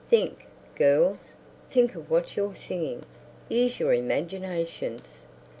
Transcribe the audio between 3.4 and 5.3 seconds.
Use your imaginations.